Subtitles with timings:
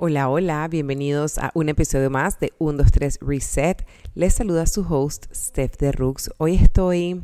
[0.00, 3.84] Hola, hola, bienvenidos a un episodio más de 1, 2, 3 Reset.
[4.14, 6.30] Les saluda su host, Steph de Rooks.
[6.38, 7.20] Hoy estoy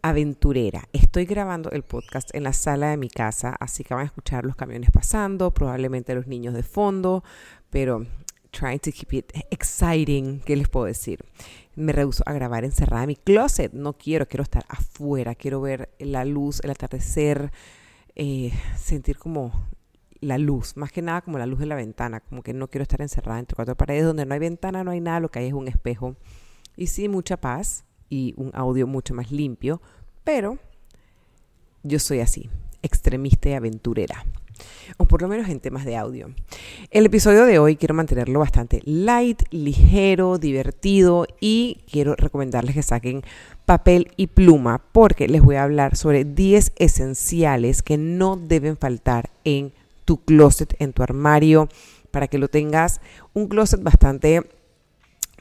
[0.00, 0.84] aventurera.
[0.92, 4.44] Estoy grabando el podcast en la sala de mi casa, así que van a escuchar
[4.44, 7.24] los camiones pasando, probablemente los niños de fondo,
[7.68, 8.06] pero
[8.52, 11.18] trying to keep it exciting, ¿qué les puedo decir?
[11.74, 13.72] Me rehuso a grabar encerrada en mi closet.
[13.72, 17.50] No quiero, quiero estar afuera, quiero ver la luz, el atardecer,
[18.14, 19.50] eh, sentir como
[20.20, 22.82] la luz, más que nada como la luz de la ventana, como que no quiero
[22.82, 25.48] estar encerrada entre cuatro paredes donde no hay ventana, no hay nada, lo que hay
[25.48, 26.16] es un espejo.
[26.76, 29.80] Y sí, mucha paz y un audio mucho más limpio,
[30.24, 30.58] pero
[31.82, 32.50] yo soy así,
[32.82, 34.24] extremista y aventurera.
[34.96, 36.30] O por lo menos en temas de audio.
[36.90, 43.22] El episodio de hoy quiero mantenerlo bastante light, ligero, divertido y quiero recomendarles que saquen
[43.64, 49.30] papel y pluma porque les voy a hablar sobre 10 esenciales que no deben faltar
[49.44, 49.72] en
[50.06, 51.68] tu closet, en tu armario,
[52.10, 53.02] para que lo tengas
[53.34, 54.48] un closet bastante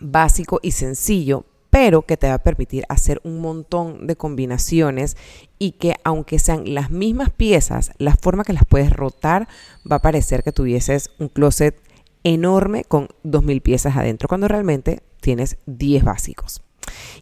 [0.02, 5.16] básico y sencillo, pero que te va a permitir hacer un montón de combinaciones
[5.60, 9.48] y que aunque sean las mismas piezas, la forma que las puedes rotar
[9.90, 11.82] va a parecer que tuvieses un closet
[12.24, 16.65] enorme con 2.000 piezas adentro, cuando realmente tienes 10 básicos.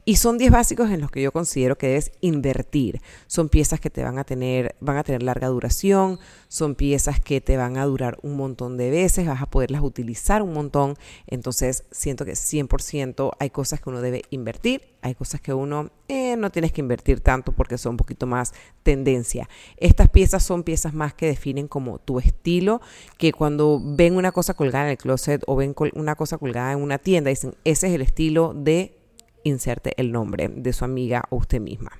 [0.06, 3.02] Y son 10 básicos en los que yo considero que debes invertir.
[3.28, 6.19] Son piezas que te van a tener, van a tener larga duración,
[6.50, 10.41] son piezas que te van a durar un montón de veces, vas a poderlas utilizar
[10.41, 10.95] un montón.
[11.28, 16.36] Entonces siento que 100% hay cosas que uno debe invertir, hay cosas que uno eh,
[16.38, 18.53] no tienes que invertir tanto porque son un poquito más
[18.84, 19.50] tendencia.
[19.78, 22.81] Estas piezas son piezas más que definen como tu estilo,
[23.17, 26.81] que cuando ven una cosa colgada en el closet o ven una cosa colgada en
[26.81, 29.03] una tienda, dicen, ese es el estilo de
[29.44, 31.91] inserte el nombre de su amiga o usted misma.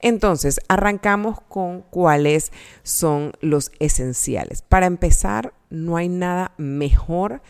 [0.00, 4.62] Entonces, arrancamos con cuáles son los esenciales.
[4.62, 7.42] Para empezar, no hay nada mejor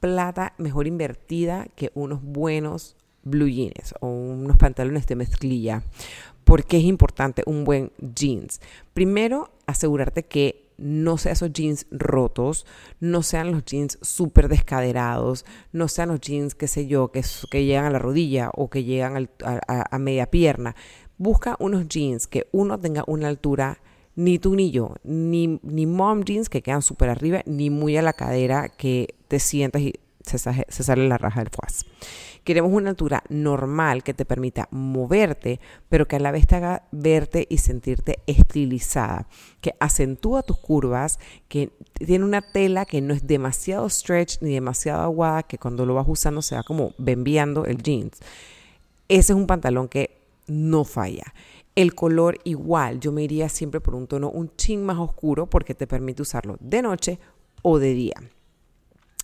[0.00, 5.82] plata, mejor invertida que unos buenos blue jeans o unos pantalones de mezclilla.
[6.44, 8.62] porque es importante un buen jeans?
[8.94, 12.66] Primero, asegurarte que no sean esos jeans rotos,
[13.00, 17.64] no sean los jeans súper descaderados, no sean los jeans, qué sé yo, que, que
[17.64, 20.74] llegan a la rodilla o que llegan a, media pierna.
[21.18, 23.80] Busca unos jeans que uno tenga una altura
[24.14, 28.02] ni tú ni yo, ni, ni mom jeans que quedan súper arriba, ni muy a
[28.02, 29.94] la cadera que te sientas y
[30.36, 31.84] se, sale la raja del fuaz.
[32.44, 36.88] Queremos una altura normal que te permita moverte, pero que a la vez te haga
[36.92, 39.28] verte y sentirte estilizada,
[39.60, 41.18] que acentúa tus curvas,
[41.48, 45.94] que tiene una tela que no es demasiado stretch ni demasiado aguada, que cuando lo
[45.94, 48.18] vas usando se va como bembeando el jeans.
[49.08, 51.34] Ese es un pantalón que no falla.
[51.74, 55.74] El color igual, yo me iría siempre por un tono un chin más oscuro porque
[55.74, 57.18] te permite usarlo de noche
[57.62, 58.16] o de día.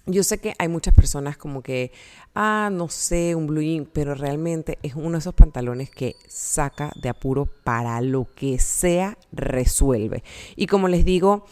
[0.07, 1.91] Yo sé que hay muchas personas como que,
[2.35, 6.93] ah, no sé, un blue jean, pero realmente es uno de esos pantalones que saca
[7.01, 10.23] de apuro para lo que sea, resuelve.
[10.57, 11.47] Y como les digo,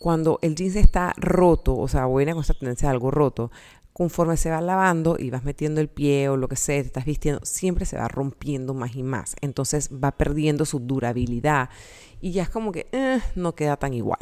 [0.00, 3.52] cuando el jeans está roto, o sea, buena con esta tendencia de algo roto,
[3.92, 7.04] conforme se va lavando y vas metiendo el pie o lo que sea, te estás
[7.04, 9.36] vistiendo, siempre se va rompiendo más y más.
[9.40, 11.68] Entonces va perdiendo su durabilidad
[12.20, 14.20] y ya es como que eh, no queda tan igual.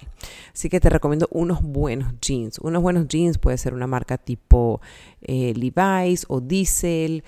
[0.52, 2.58] Así que te recomiendo unos buenos jeans.
[2.58, 4.80] Unos buenos jeans puede ser una marca tipo
[5.20, 7.22] eh, Levi's o Diesel.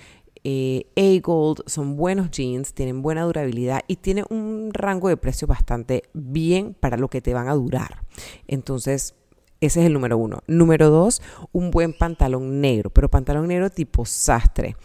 [0.45, 6.03] Eh, A-Gold son buenos jeans, tienen buena durabilidad y tienen un rango de precio bastante
[6.13, 8.03] bien para lo que te van a durar.
[8.47, 9.15] Entonces,
[9.65, 10.41] ese es el número uno.
[10.47, 14.75] Número dos, un buen pantalón negro, pero pantalón negro tipo sastre.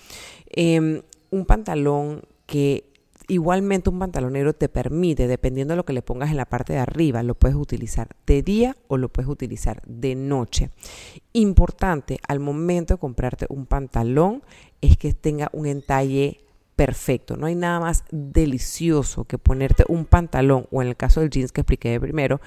[0.50, 2.88] Em, un pantalón que
[3.30, 6.72] Igualmente un pantalón negro te permite, dependiendo de lo que le pongas en la parte
[6.72, 10.70] de arriba, lo puedes utilizar de día o lo puedes utilizar de noche.
[11.34, 14.42] Importante al momento de comprarte un pantalón
[14.80, 16.40] es que tenga un entalle
[16.74, 17.36] perfecto.
[17.36, 21.52] No hay nada más delicioso que ponerte un pantalón o en el caso del jeans
[21.52, 22.40] que expliqué primero,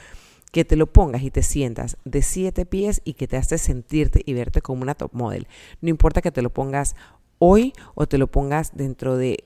[0.52, 4.22] que te lo pongas y te sientas de siete pies y que te hace sentirte
[4.26, 5.48] y verte como una top model.
[5.80, 6.96] No importa que te lo pongas
[7.40, 9.44] hoy o te lo pongas dentro de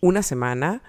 [0.00, 0.82] una semana,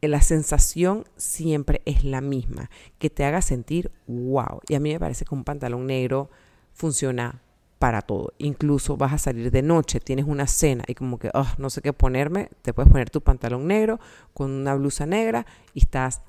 [0.00, 4.60] la sensación siempre es la misma, que te haga sentir wow.
[4.68, 6.30] Y a mí me parece que un pantalón negro
[6.72, 7.42] funciona
[7.78, 8.32] para todo.
[8.38, 11.82] Incluso vas a salir de noche, tienes una cena y como que oh, no sé
[11.82, 13.98] qué ponerme, te puedes poner tu pantalón negro
[14.34, 16.22] con una blusa negra y estás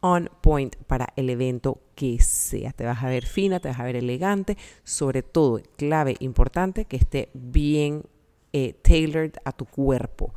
[0.00, 2.72] on point para el evento que sea.
[2.72, 6.96] Te vas a ver fina, te vas a ver elegante, sobre todo, clave importante, que
[6.96, 8.04] esté bien
[8.52, 10.32] eh, tailored a tu cuerpo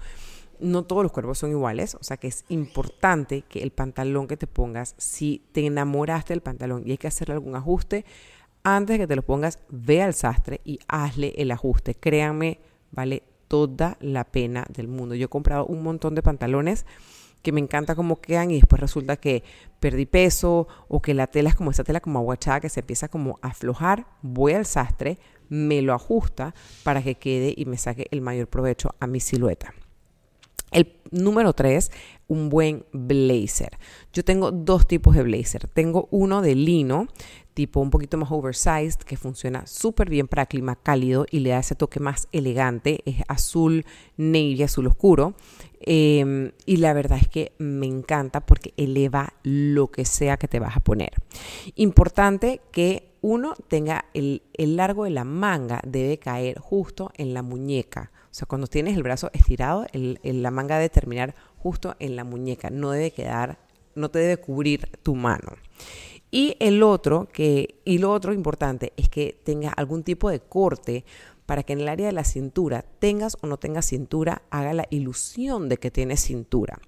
[0.59, 4.37] no todos los cuerpos son iguales, o sea que es importante que el pantalón que
[4.37, 8.05] te pongas, si te enamoraste del pantalón y hay que hacerle algún ajuste,
[8.63, 11.95] antes de que te lo pongas, ve al sastre y hazle el ajuste.
[11.95, 12.59] Créanme,
[12.91, 15.15] vale toda la pena del mundo.
[15.15, 16.85] Yo he comprado un montón de pantalones
[17.41, 19.43] que me encanta cómo quedan y después resulta que
[19.79, 23.07] perdí peso o que la tela es como esa tela como aguachada que se empieza
[23.07, 26.53] como a aflojar, voy al sastre, me lo ajusta
[26.83, 29.73] para que quede y me saque el mayor provecho a mi silueta.
[30.71, 31.91] El número tres,
[32.29, 33.77] un buen blazer.
[34.13, 35.67] Yo tengo dos tipos de blazer.
[35.67, 37.07] Tengo uno de lino,
[37.53, 41.59] tipo un poquito más oversized, que funciona súper bien para clima cálido y le da
[41.59, 43.01] ese toque más elegante.
[43.05, 43.85] Es azul
[44.15, 45.33] navy, azul oscuro.
[45.81, 50.59] Em, y la verdad es que me encanta porque eleva lo que sea que te
[50.59, 51.11] vas a poner.
[51.75, 58.11] Importante que uno tenga el, largo de la manga, debe caer justo en la muñeca.
[58.25, 62.69] O sea, cuando tienes el brazo estirado, la manga debe terminar justo en la muñeca.
[62.69, 63.59] No debe quedar,
[63.95, 65.53] no te debe cubrir tu mano.
[66.31, 71.05] Y el otro, que, y lo otro importante es que tenga algún tipo de corte
[71.45, 74.85] para que en el área de la cintura, tengas o no tengas cintura, haga la
[74.91, 76.79] ilusión de que tienes cintura.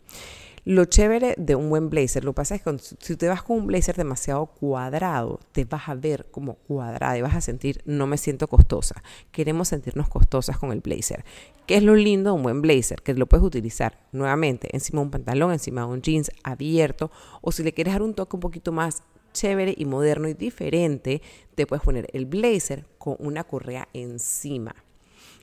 [0.64, 3.58] Lo chévere de un buen blazer, lo que pasa es que si te vas con
[3.58, 8.06] un blazer demasiado cuadrado, te vas a ver como cuadrada y vas a sentir, no
[8.06, 9.02] me siento costosa.
[9.32, 11.26] Queremos sentirnos costosas con el blazer.
[11.66, 13.02] ¿Qué es lo lindo de un buen blazer?
[13.02, 17.10] Que lo puedes utilizar nuevamente encima de un pantalón, encima de un jeans abierto,
[17.42, 19.02] o si le quieres dar un toque un poquito más
[19.34, 21.24] chévere y moderno y diferente,
[21.56, 24.76] te puedes poner el blazer con una correa encima.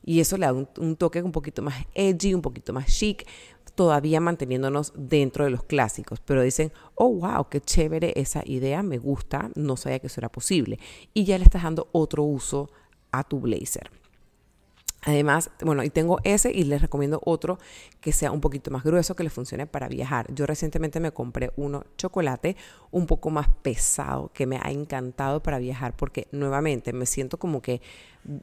[0.04, 3.26] Y eso le da un, toque un poquito más edgy, un poquito más chic,
[3.74, 6.20] todavía manteniéndonos dentro de los clásicos.
[6.20, 10.30] Pero dicen, oh, wow, qué chévere esa idea, me gusta, no sabía que eso era
[10.30, 10.78] posible.
[11.14, 12.70] Y ya le estás dando otro uso
[13.12, 13.90] a tu blazer.
[15.02, 17.58] Además, bueno, y tengo ese y les recomiendo otro
[18.00, 20.32] que sea un poquito más grueso, que le funcione para viajar.
[20.34, 22.56] Yo recientemente me compré uno chocolate
[22.90, 27.62] un poco más pesado, que me ha encantado para viajar, porque nuevamente me siento como
[27.62, 27.80] que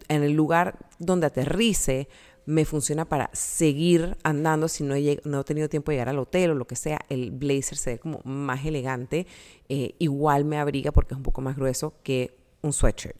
[0.07, 2.07] en el lugar donde aterrice
[2.45, 6.19] me funciona para seguir andando si no he, no he tenido tiempo de llegar al
[6.19, 6.99] hotel o lo que sea.
[7.09, 9.27] El blazer se ve como más elegante,
[9.67, 13.17] eh, igual me abriga porque es un poco más grueso que un sweatshirt.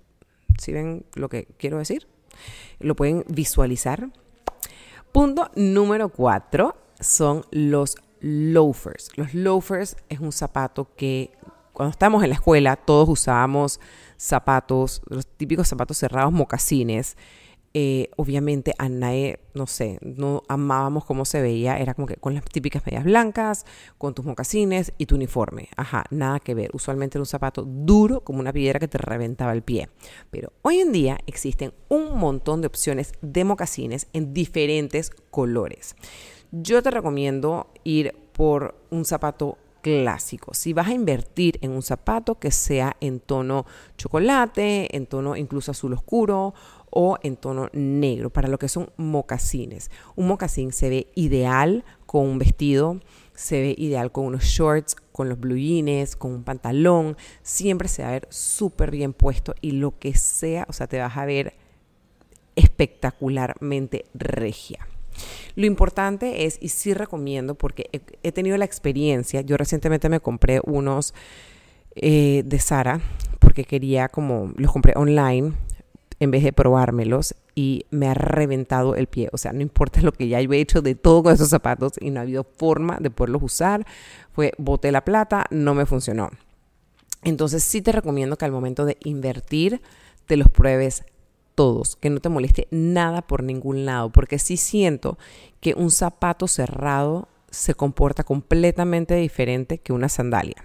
[0.58, 2.08] ¿Sí ven lo que quiero decir?
[2.80, 4.10] Lo pueden visualizar.
[5.12, 9.10] Punto número cuatro son los loafers.
[9.16, 11.32] Los loafers es un zapato que
[11.74, 13.80] cuando estábamos en la escuela todos usábamos
[14.18, 17.18] zapatos, los típicos zapatos cerrados, mocasines
[17.78, 22.46] eh, obviamente a no sé, no amábamos cómo se veía, era como que con las
[22.46, 23.66] típicas medias blancas,
[23.98, 25.68] con tus mocasines y tu uniforme.
[25.76, 26.70] Ajá, nada que ver.
[26.72, 29.90] Usualmente era un zapato duro como una piedra que te reventaba el pie.
[30.32, 35.98] Pero hoy en día existen un montón de opciones de mocasines en diferentes colores.
[36.54, 40.56] Yo te recomiendo ir por un zapato clásico.
[40.56, 43.68] Si vas a invertir en un zapato que sea en tono
[44.00, 46.56] chocolate, en tono incluso azul oscuro
[46.90, 49.92] o en tono negro, para lo que son mocasines.
[50.16, 53.00] Un mocasín se ve ideal con un vestido,
[53.36, 58.02] se ve ideal con unos shorts, con los blue jeans, con un pantalón, siempre se
[58.02, 61.26] va a ver súper bien puesto y lo que sea, o sea, te vas a
[61.26, 61.54] ver
[62.56, 64.88] espectacularmente regia.
[65.56, 67.90] Lo importante es, y sí recomiendo, porque
[68.24, 71.14] he, tenido la experiencia, yo recientemente me compré unos
[71.96, 73.02] eh, de Sara,
[73.40, 75.54] porque quería como, los compré online,
[76.20, 79.30] en vez de probármelos y me ha reventado el pie.
[79.32, 81.94] O sea, no importa lo que ya yo he hecho de todo con esos zapatos
[82.00, 83.86] y no ha habido forma de poderlos usar.
[84.32, 86.30] Fue, boté la plata, no me funcionó.
[87.24, 89.82] Entonces sí te recomiendo que al momento de invertir
[90.26, 91.04] te los pruebes
[91.56, 95.18] todos, que no te moleste nada por ningún lado, porque sí siento
[95.62, 100.62] que un zapato cerrado se comporta completamente diferente que una sandalia.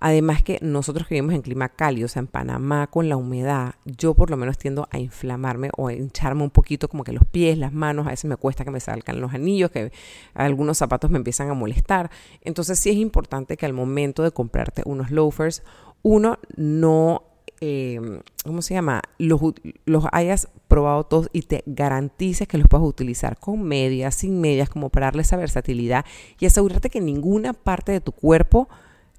[0.00, 4.14] Además que nosotros vivimos en clima cálido, o sea, en Panamá con la humedad, yo
[4.14, 7.58] por lo menos tiendo a inflamarme o a hincharme un poquito como que los pies,
[7.58, 9.90] las manos, a veces me cuesta que me salgan los anillos, que
[10.34, 12.10] algunos zapatos me empiezan a molestar.
[12.42, 15.64] Entonces sí es importante que al momento de comprarte unos loafers,
[16.02, 17.24] uno no
[17.60, 18.00] eh,
[18.44, 19.02] ¿cómo se llama?
[19.18, 19.40] Los,
[19.84, 24.68] los, hayas probado todos y te garantices que los puedas utilizar con medias, sin medias,
[24.68, 26.04] como para darle esa versatilidad
[26.38, 28.68] y asegurarte que ninguna parte de tu cuerpo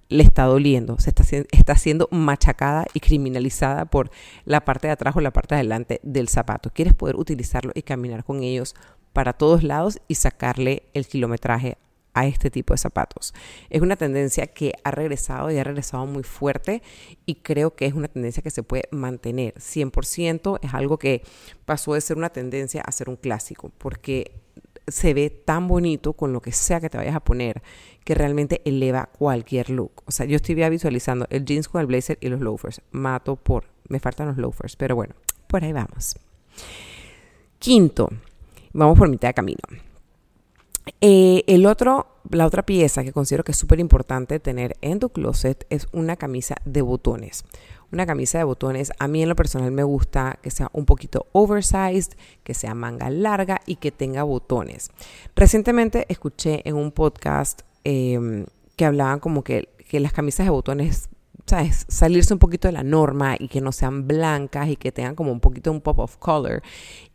[0.10, 4.10] le está doliendo, se está, está siendo machacada y criminalizada por
[4.46, 6.72] la parte de atrás o la parte de adelante del zapato.
[6.72, 8.76] Quieres poder utilizarlo y caminar con ellos
[9.14, 11.78] para todos lados y sacarle el kilometraje
[12.20, 13.34] a este tipo de zapatos.
[13.70, 16.82] Es una tendencia que ha regresado y ha regresado muy fuerte
[17.26, 20.60] y creo que es una tendencia que se puede mantener 100%.
[20.62, 21.24] Es algo que
[21.66, 24.34] pasó de ser una tendencia a ser un clásico porque
[24.88, 27.62] se ve tan bonito con lo que sea que te vayas a poner
[28.04, 30.04] que realmente eleva cualquier look.
[30.06, 32.82] O sea, yo estoy visualizando el jeans con el blazer y los loafers.
[32.92, 35.16] Mato por, me faltan los loafers, pero bueno,
[35.48, 36.18] por ahí vamos.
[37.60, 38.10] Quinto,
[38.74, 39.89] vamos por mitad de camino.
[41.02, 45.10] Eh, el otro, la otra pieza que considero que es súper importante tener en tu
[45.10, 47.44] closet es una camisa de botones.
[47.92, 51.26] Una camisa de botones, a mí en lo personal me gusta que sea un poquito
[51.32, 54.92] oversized, que sea manga larga y que tenga botones.
[55.36, 61.10] Recientemente escuché en un podcast em, que hablaban como que, que las camisas de botones
[61.50, 61.86] ¿sabes?
[61.90, 65.32] salirse un poquito de la norma y que no sean blancas y que tengan como
[65.32, 66.62] un poquito un pop of color.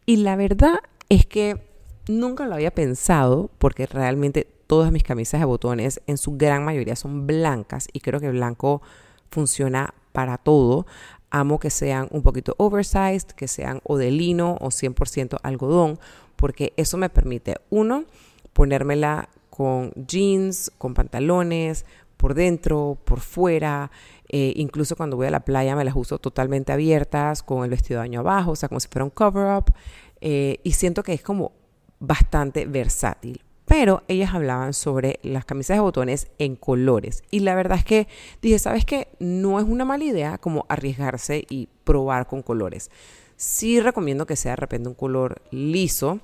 [0.06, 0.74] Y la verdad
[1.08, 1.73] es que
[2.08, 6.96] Nunca lo había pensado porque realmente todas mis camisas de botones en su gran mayoría
[6.96, 8.82] son blancas y creo que blanco
[9.30, 10.86] funciona para todo.
[11.30, 15.98] Amo que sean un poquito oversized, que sean o de lino o 100% algodón,
[16.36, 18.04] porque eso me permite, uno,
[18.52, 23.90] ponérmela con jeans, con pantalones, por dentro, por fuera,
[24.28, 28.00] eh, incluso cuando voy a la playa me las uso totalmente abiertas, con el vestido
[28.00, 29.72] de baño abajo, o sea, como si fuera un cover-up.
[30.20, 31.52] Eh, y siento que es como
[32.00, 33.42] bastante versátil.
[33.66, 37.22] Pero ellas hablaban sobre las camisas de botones en colores.
[37.30, 38.08] Y la verdad es que
[38.42, 39.08] dije, ¿sabes qué?
[39.20, 42.90] No es una mala idea como arriesgarse y probar con colores.
[43.36, 46.20] Sí recomiendo que sea de repente un color liso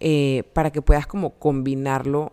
[0.00, 2.32] eh, para que puedas como combinarlo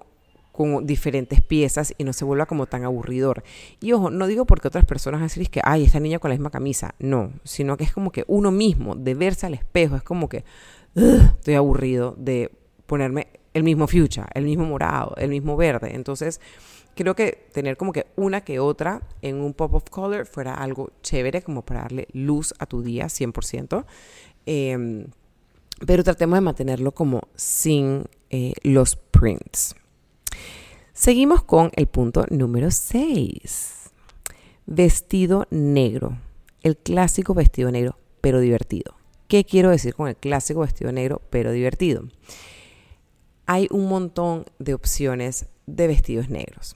[0.51, 3.43] con diferentes piezas y no se vuelva como tan aburridor.
[3.79, 6.51] Y ojo, no digo porque otras personas decir que, ay, esta niña con la misma
[6.51, 6.93] camisa.
[6.99, 10.43] No, sino que es como que uno mismo, de verse al espejo, es como que
[10.95, 12.51] estoy aburrido de
[12.93, 15.95] ponerme el mismo fuchsia, el mismo morado, el mismo verde.
[15.95, 16.39] Entonces,
[16.93, 20.91] creo que tener como que una que otra en un pop of color fuera algo
[21.01, 23.83] chévere como para darle luz a tu día 100%.
[24.45, 25.07] Em,
[25.87, 29.75] pero tratemos de mantenerlo como sin eh, los prints.
[30.93, 33.89] Seguimos con el punto número 6.
[34.67, 36.19] Vestido negro.
[36.61, 38.93] El clásico vestido negro, pero divertido.
[39.27, 42.03] ¿Qué quiero decir con el clásico vestido negro, pero divertido?
[43.45, 46.75] Hay un montón de opciones de vestidos negros.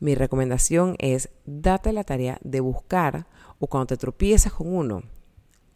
[0.00, 3.26] Mi recomendación es date la tarea de buscar
[3.58, 5.02] o cuando te tropiezas con uno,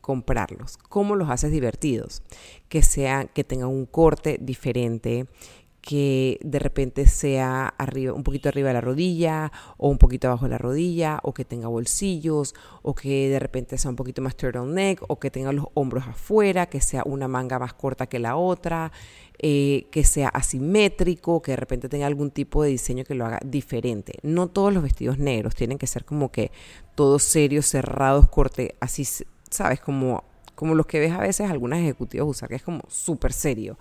[0.01, 0.77] comprarlos.
[0.77, 2.23] ¿Cómo los haces divertidos?
[2.69, 5.27] Que sean, que tengan un corte diferente,
[5.87, 10.47] que de repente sea arriba, un poquito arriba de la rodilla o un poquito abajo
[10.47, 14.37] de la rodilla o que tenga bolsillos o que de repente sea un poquito más
[14.37, 18.35] turtleneck o que tenga los hombros afuera, que sea una manga más corta que la
[18.35, 18.91] otra,
[19.39, 23.39] eh, que sea asimétrico, que de repente tenga algún tipo de diseño que lo haga
[23.47, 24.15] diferente.
[24.25, 26.51] No todos los vestidos negros tienen que ser como que
[26.97, 29.07] todos serios, cerrados, corte, así,
[29.51, 29.79] ¿sabes?
[29.79, 30.25] Como,
[30.57, 33.79] como los que ves a veces algunas ejecutivas usar, que es como súper serio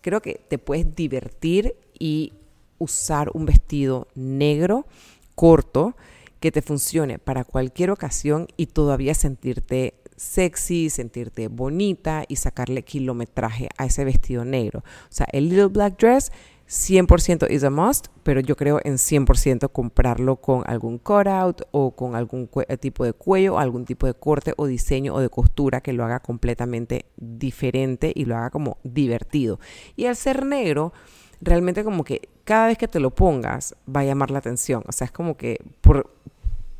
[0.00, 2.32] creo que te puedes divertir y
[2.78, 4.86] usar un vestido negro,
[5.34, 5.96] corto,
[6.40, 13.68] que te funcione para cualquier ocasión y todavía sentirte sexy, sentirte bonita y sacarle kilometraje
[13.76, 14.80] a ese vestido negro.
[14.80, 16.32] O sea, el Little Black Dress
[16.68, 22.14] 100% is a must, pero yo creo en 100% comprarlo con algún cutout o con
[22.14, 25.94] algún eh, tipo de cuello, algún tipo de corte o diseño o de costura que
[25.94, 29.58] lo haga completamente diferente y lo haga como divertido.
[29.96, 30.92] Y al ser negro,
[31.40, 34.84] realmente como que cada vez que te lo pongas va a llamar la atención.
[34.86, 36.10] O sea, es como que por,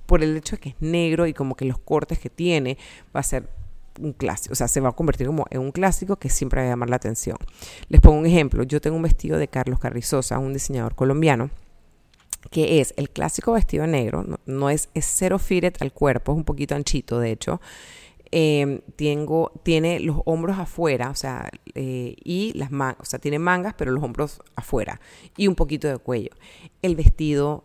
[0.04, 2.76] por el hecho de que es negro y como que los cortes que tiene
[3.16, 3.48] va a ser
[4.00, 6.66] un clásico, o sea, se va a convertir como en un clásico que siempre va
[6.66, 7.36] a llamar la atención.
[7.88, 11.50] Les pongo un ejemplo, yo tengo un vestido de Carlos Carrizosa, un diseñador colombiano,
[12.50, 16.74] que es el clásico vestido negro, no, es, cero fitted al cuerpo, es un poquito
[16.74, 17.60] anchito de hecho,
[18.30, 23.38] em, tengo, tiene los hombros afuera, o sea, eh, y las mangas, o sea, tiene
[23.38, 25.00] mangas, pero los hombros afuera,
[25.36, 26.30] y un poquito de cuello.
[26.82, 27.64] El vestido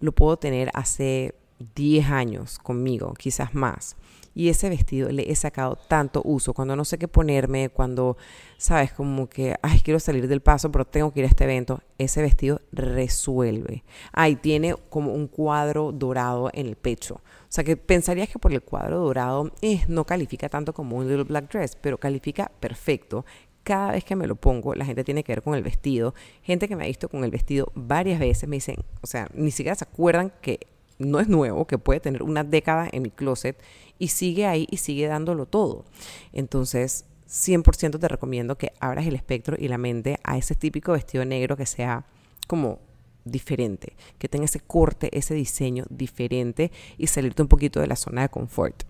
[0.00, 1.34] lo puedo tener hace
[1.74, 3.96] 10 años conmigo, quizás más
[4.34, 6.52] y ese vestido le he sacado tanto uso.
[6.52, 8.16] Cuando no sé qué ponerme, cuando,
[8.56, 11.80] sabes, como que, ay, quiero salir del paso, pero tengo que ir a este evento,
[11.98, 13.84] ese vestido resuelve.
[14.12, 17.14] Ay, tiene como un cuadro dorado en el pecho.
[17.14, 21.08] O sea que pensarías que por el cuadro dorado eh, no califica tanto como un
[21.08, 23.24] little black dress, pero califica perfecto
[23.64, 26.14] cada vez que me lo pongo, la gente tiene que ver con el vestido.
[26.42, 29.50] Gente que me ha visto con el vestido varias veces me dicen, o sea, ni
[29.50, 30.66] siquiera se acuerdan que
[30.98, 33.60] no es nuevo, que puede tener una década en mi closet
[33.98, 35.84] y sigue ahí y sigue dándolo todo.
[36.32, 41.24] Entonces, 100% te recomiendo que abras el espectro y la mente a ese típico vestido
[41.24, 42.04] negro que sea
[42.46, 42.80] como
[43.24, 48.22] diferente, que tenga ese corte, ese diseño diferente y salirte un poquito de la zona
[48.22, 48.84] de confort.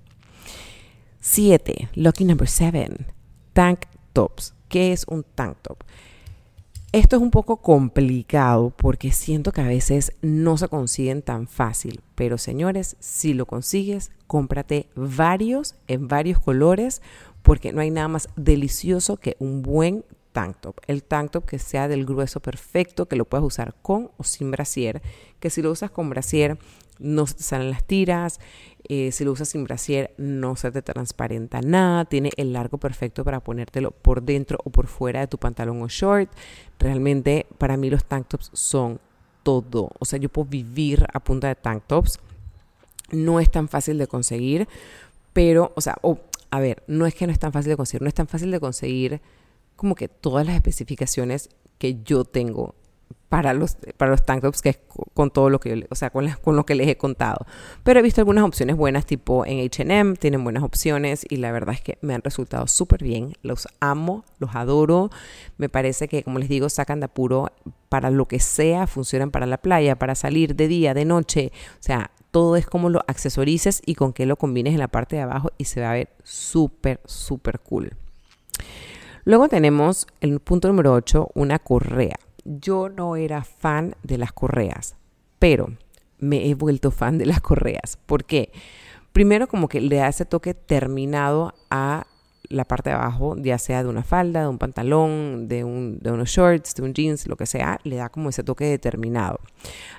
[1.21, 1.89] 7.
[1.95, 2.89] Lucky number 7.
[3.53, 4.55] Tank tops.
[4.69, 5.85] ¿Qué es un tank top?
[6.95, 12.03] Esto es un poco complicado porque siento que a veces no se consiguen tan fácil,
[12.15, 17.03] pero señores, si lo consigues, cómprate varios en varios colores
[17.43, 20.77] porque no hay nada más delicioso que un buen tank top.
[20.87, 24.53] El tank top que sea del grueso perfecto, que lo puedas usar con o sin
[24.53, 25.03] brasier,
[25.41, 26.59] que si lo usas con brasier
[27.01, 28.39] no te salen las tiras,
[28.89, 33.25] eh, si lo usas sin brasier no se te transparenta nada, tiene el largo perfecto
[33.25, 36.31] para ponértelo por dentro o por fuera de tu pantalón o short.
[36.79, 39.01] Realmente para mí los tank tops son
[39.43, 42.19] todo, o sea, yo puedo vivir a punta de tank tops.
[43.11, 44.67] No es tan fácil de conseguir,
[45.33, 45.97] pero, o sea,
[46.51, 48.51] a ver, no es que no es tan fácil de conseguir, no es tan fácil
[48.51, 49.21] de conseguir
[49.77, 52.75] como que todas las especificaciones que yo tengo
[53.35, 54.79] para los, para los tank tops, que es
[55.13, 57.45] con todo lo que o sea, con, con lo que les he contado.
[57.83, 61.75] Pero he visto algunas opciones buenas, tipo en HM, tienen buenas opciones y la verdad
[61.75, 63.33] es que me han resultado súper bien.
[63.43, 65.11] Los amo, los adoro.
[65.59, 67.51] Me parece que, como les digo, sacan de apuro
[67.89, 71.51] para lo que sea, funcionan para la playa, para salir de día, de noche.
[71.81, 75.17] O sea, todo es como lo accesorices y con qué lo combines en la parte
[75.17, 77.97] de abajo y se va a ver súper, súper cool.
[79.25, 82.15] Luego tenemos el punto número 8, una correa.
[82.45, 84.97] Yo no era fan de las correas,
[85.39, 85.77] pero
[86.19, 87.99] me he vuelto fan de las correas.
[88.07, 88.53] ¿Por qué?
[89.13, 92.07] Primero como que le da ese toque terminado a
[92.49, 96.11] la parte de abajo, ya sea de una falda, de un pantalón, de, un, de
[96.11, 99.41] unos shorts, de un jeans, lo que sea, le da como ese toque determinado.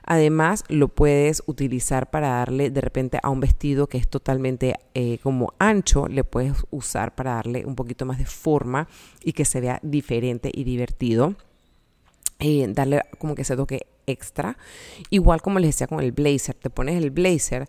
[0.03, 5.19] Además, lo puedes utilizar para darle de repente a un vestido que es totalmente eh,
[5.19, 8.87] como ancho, le puedes usar para darle un poquito más de forma
[9.23, 11.35] y que se vea diferente y divertido.
[12.39, 14.57] Eh, darle como que ese toque extra.
[15.09, 17.67] Igual como les decía con el blazer, te pones el blazer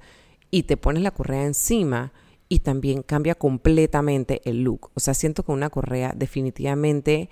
[0.51, 2.13] y te pones la correa encima
[2.49, 4.91] y también cambia completamente el look.
[4.95, 7.29] O sea, siento que una correa definitivamente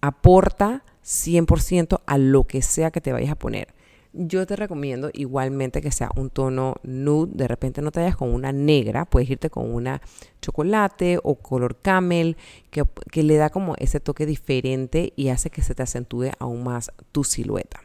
[0.00, 3.74] aporta 100% a lo que sea que te vayas a poner.
[4.14, 8.34] Yo te recomiendo igualmente que sea un tono nude, de repente no te vayas con
[8.34, 10.02] una negra, puedes irte con una
[10.42, 12.36] chocolate o color camel,
[12.70, 16.62] que, que le da como ese toque diferente y hace que se te acentúe aún
[16.62, 17.80] más tu silueta.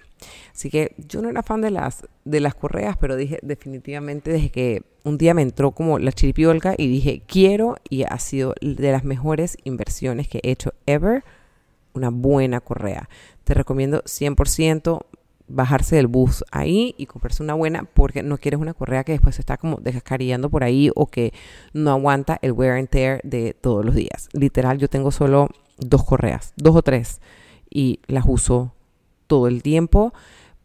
[0.53, 4.49] Así que yo no era fan de las, de las correas, pero dije definitivamente desde
[4.49, 8.91] que un día me entró como la chiripiolca y dije quiero y ha sido de
[8.91, 11.23] las mejores inversiones que he hecho ever
[11.93, 13.09] una buena correa.
[13.43, 15.01] Te recomiendo 100%
[15.47, 19.35] bajarse del bus ahí y comprarse una buena porque no quieres una correa que después
[19.35, 21.33] se está como descascarillando por ahí o que
[21.73, 24.29] no aguanta el wear and tear de todos los días.
[24.33, 27.21] Literal, yo tengo solo dos correas, dos o tres
[27.69, 28.73] y las uso
[29.27, 30.13] todo el tiempo.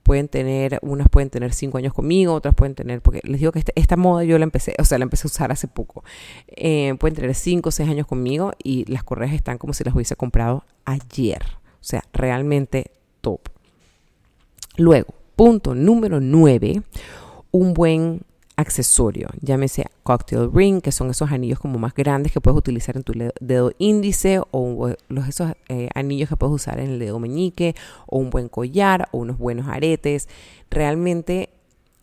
[0.03, 3.61] Pueden tener, unas pueden tener cinco años conmigo, otras pueden tener, porque les digo que
[3.61, 6.03] este, esta moda yo la empecé, o sea, la empecé a usar hace poco.
[6.49, 9.95] Eh, pueden tener cinco o seis años conmigo y las correas están como si las
[9.95, 11.43] hubiese comprado ayer.
[11.75, 12.91] O sea, realmente.
[14.77, 16.83] Luego, punto número nueve,
[17.51, 18.23] un buen
[18.57, 23.03] accesorio, llámese cocktail ring, que son esos anillos como más grandes que puedes utilizar en
[23.03, 27.75] tu dedo índice o los, esos eh, anillos que puedes usar en el dedo meñique
[28.07, 30.29] o un buen collar o unos buenos aretes.
[30.71, 31.51] Realmente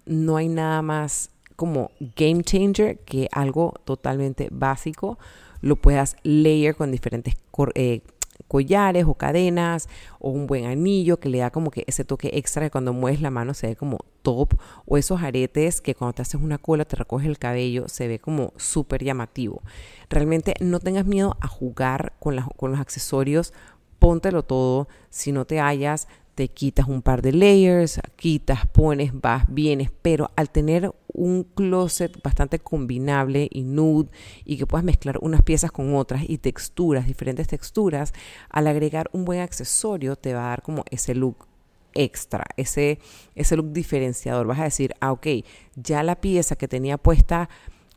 [0.05, 5.19] no hay nada más como game changer que algo totalmente básico
[5.61, 7.35] lo puedas layer con diferentes
[7.75, 8.01] eh,
[8.47, 9.87] collares o cadenas
[10.19, 13.21] o un buen anillo que le da como que ese toque extra que cuando mueves
[13.21, 14.53] la mano se ve como top
[14.85, 18.19] o esos aretes que cuando te haces una cola te recoge el cabello se ve
[18.19, 19.61] como súper llamativo.
[20.09, 23.53] Realmente no tengas miedo a jugar con, con los accesorios,
[23.99, 26.07] póntelo todo, si no te hallas
[26.39, 32.23] te quitas un par de layers, quitas, pones, vas, vienes, pero al tener un closet
[32.23, 34.09] bastante combinable y nude
[34.45, 38.13] y que puedas mezclar unas piezas con otras y texturas, diferentes texturas,
[38.49, 41.45] al agregar un buen accesorio te va a dar como ese look
[41.93, 42.99] extra, ese,
[43.35, 44.47] ese look diferenciador.
[44.47, 45.27] Vas a decir, ah, ok,
[45.75, 47.49] ya la pieza que tenía puesta,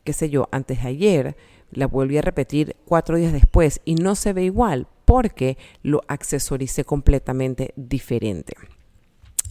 [0.03, 1.37] qué sé yo, antes de ayer,
[1.71, 6.85] la volví a repetir cuatro días después y no se ve igual porque lo accesoricé
[6.85, 8.55] completamente diferente.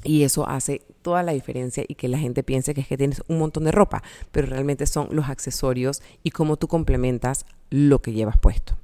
[0.03, 3.23] Y eso hace toda la diferencia y que la gente piense que es que tienes
[3.29, 8.13] un montón de ropa, pero realmente son los accesorios y cómo tú complementas lo que
[8.13, 8.77] llevas puesto.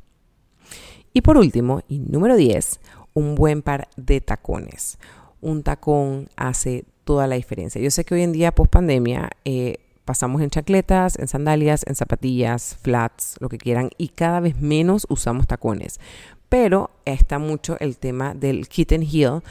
[1.12, 2.78] Y por último, y número 10,
[3.12, 5.00] un buen par de tacones.
[5.40, 7.80] Un tacón hace toda la diferencia.
[7.80, 11.96] Yo sé que hoy en día, post pandemia, eh, pasamos en chacletas, en sandalias, en
[11.96, 15.98] zapatillas, flats, lo que quieran, y cada vez menos usamos tacones
[16.48, 19.42] pero está mucho el tema del kitten heel.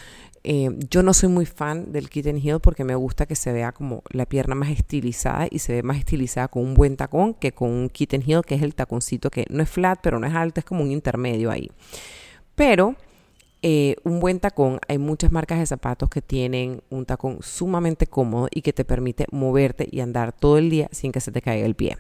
[0.44, 3.72] Eh, yo no soy muy fan del kitten heel porque me gusta que se vea
[3.72, 7.52] como la pierna más estilizada y se ve más estilizada con un buen tacón que
[7.52, 10.34] con un kitten heel, que es el taconcito que no es flat, pero no es
[10.34, 11.70] alto, es como un intermedio ahí.
[12.56, 12.96] Pero
[13.64, 18.48] eh, un buen tacón, hay muchas marcas de zapatos que tienen un tacón sumamente cómodo
[18.52, 21.66] y que te permite moverte y andar todo el día sin que se te caiga
[21.66, 21.98] el pie.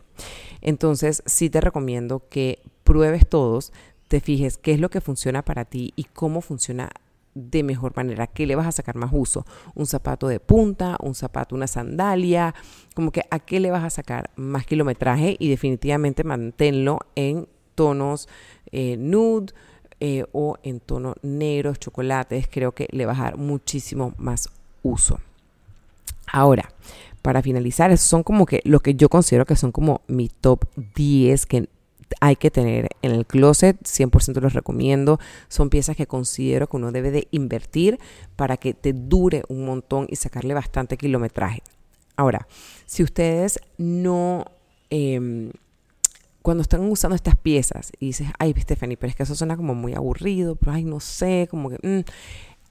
[0.61, 3.73] Entonces, sí te recomiendo que pruebes todos,
[4.07, 6.89] te fijes qué es lo que funciona para ti y cómo funciona
[7.33, 11.13] de mejor manera, qué le vas a sacar más uso, un zapato de punta, un
[11.13, 12.55] zapato, una sandalia,
[12.95, 18.27] como que a qué le vas a sacar más kilometraje y definitivamente manténlo en tonos
[18.71, 19.53] eh, nude
[19.99, 24.49] eh, o en tonos negros, chocolates, creo que le vas a dar muchísimo más
[24.81, 25.19] uso.
[26.31, 26.69] Ahora,
[27.21, 30.65] para finalizar, son como que lo que yo considero que son como mi top
[30.95, 31.69] 10 que
[32.21, 35.19] hay que tener en el closet, 100% los recomiendo.
[35.47, 37.99] Son piezas que considero que uno debe de invertir
[38.35, 41.61] para que te dure un montón y sacarle bastante kilometraje.
[42.15, 42.47] Ahora,
[42.85, 44.45] si ustedes no...
[44.89, 45.51] Em,
[46.41, 49.75] cuando están usando estas piezas y dices, ay, Stephanie, pero es que eso suena como
[49.75, 51.75] muy aburrido, pero ay, no sé, como que...
[51.85, 52.05] Mm",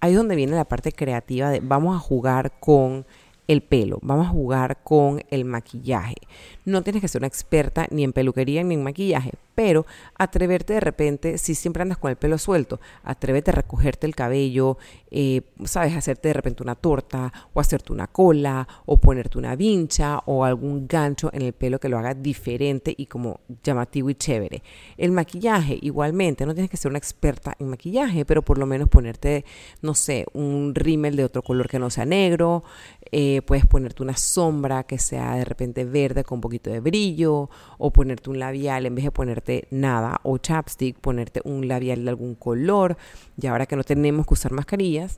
[0.00, 3.06] ahí es donde viene la parte creativa de vamos a jugar con
[3.48, 6.16] el pelo, vamos a jugar con el maquillaje.
[6.64, 9.86] No tienes que ser una experta ni en peluquería ni en maquillaje, pero
[10.18, 14.78] atreverte de repente, si siempre andas con el pelo suelto, atrévete a recogerte el cabello,
[15.10, 20.20] eh, sabes, hacerte de repente una torta o hacerte una cola o ponerte una vincha
[20.26, 24.62] o algún gancho en el pelo que lo haga diferente y como llamativo y chévere.
[24.96, 28.88] El maquillaje igualmente, no tienes que ser una experta en maquillaje, pero por lo menos
[28.88, 29.44] ponerte,
[29.82, 32.64] no sé, un rímel de otro color que no sea negro,
[33.12, 37.48] eh, puedes ponerte una sombra que sea de repente verde con un poquito de brillo
[37.78, 42.10] o ponerte un labial en vez de ponerte nada o chapstick, ponerte un labial de
[42.10, 42.96] algún color.
[43.40, 44.52] Y ahora que no tenemos que usar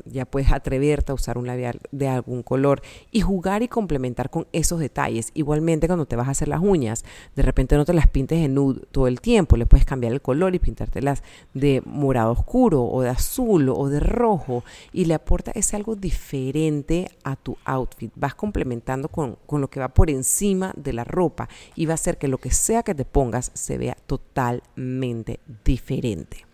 [0.05, 4.47] ya puedes atreverte a usar un labial de algún color y jugar y complementar con
[4.53, 5.31] esos detalles.
[5.35, 7.05] Igualmente cuando te vas a hacer las uñas,
[7.37, 10.21] de repente no te las pintes de nude todo el tiempo, le puedes cambiar el
[10.21, 11.23] color y pintártelas
[11.55, 17.11] de morado oscuro o de azul o de rojo y le aporta ese algo diferente
[17.25, 18.13] a tu outfit.
[18.17, 21.95] Vas complementando con, con lo que va por encima de la ropa y va a
[21.95, 26.47] hacer que lo que sea que te pongas se vea totalmente diferente.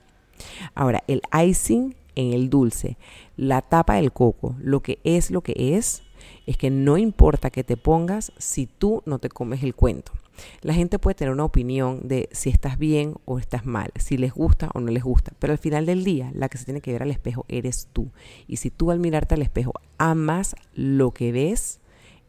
[0.74, 2.96] Ahora, el icing en el dulce,
[3.36, 6.02] la tapa del coco, lo que es lo que es,
[6.46, 10.12] es que no importa que te pongas si tú no te comes el cuento.
[10.62, 14.32] La gente puede tener una opinión de si estás bien o estás mal, si les
[14.32, 16.92] gusta o no les gusta, pero al final del día la que se tiene que
[16.92, 18.10] ver al espejo eres tú.
[18.48, 21.80] Y si tú al mirarte al espejo amas lo que ves,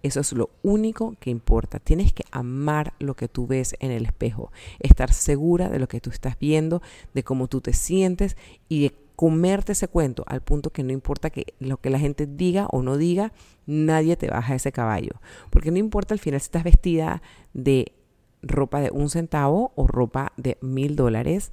[0.04, 1.80] eso es lo único que importa.
[1.80, 6.00] Tienes que amar lo que tú ves en el espejo, estar segura de lo que
[6.00, 6.84] tú estás viendo,
[7.16, 8.38] de cómo tú te sientes
[8.70, 12.26] y de comerte ese cuento al punto que no importa que lo que la gente
[12.26, 13.32] diga o no diga,
[13.66, 15.22] nadie te baja ese caballo.
[15.50, 17.22] Porque no importa al final si estás vestida
[17.54, 17.94] de
[18.42, 21.52] ropa de un centavo o ropa de mil dólares,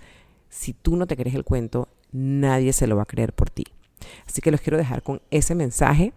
[0.49, 3.65] si tú no te crees el cuento, nadie se lo va a creer por ti.
[4.27, 6.13] Así que los quiero dejar con ese mensaje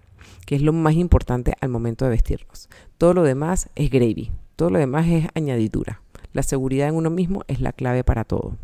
[0.46, 2.70] que es lo más importante al momento de vestirnos.
[2.98, 6.02] Todo lo demás es gravy, todo lo demás es añadidura.
[6.34, 8.58] La seguridad en uno mismo es la clave para todo.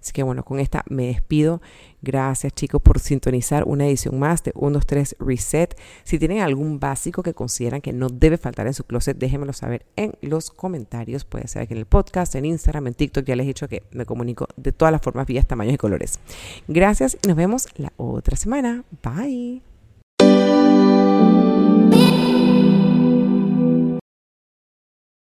[0.00, 1.60] Así que bueno, con esta me despido.
[2.02, 5.78] Gracias chicos por sintonizar una edición más de 1, 2, 3 Reset.
[6.04, 9.86] Si tienen algún básico que consideran que no debe faltar en su closet, déjenmelo saber
[9.96, 11.24] en los comentarios.
[11.24, 13.24] Puede ser aquí en el podcast, en Instagram, en TikTok.
[13.24, 16.20] Ya les he dicho que me comunico de todas las formas, vías, tamaños y colores.
[16.68, 18.84] Gracias y nos vemos la otra semana.
[19.02, 19.62] Bye.